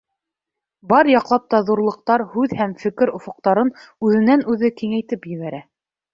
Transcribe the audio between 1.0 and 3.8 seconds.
яҡлап та ҙурлыҡтар һүҙ һәм фекер офоҡтарын